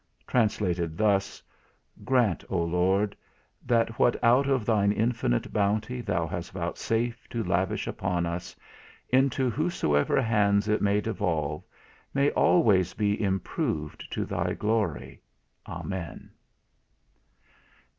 [0.25, 1.43] TRANSLATED THUS.
[2.03, 3.15] Grant, Oh Lord!
[3.63, 8.55] that what out of Thine infinite bounty Thou hast vouchsafed to lavish upon us,
[9.09, 11.63] into whosoever hands it may devolve,
[12.15, 15.21] may always be improved to thy glory.
[15.67, 16.31] Amen.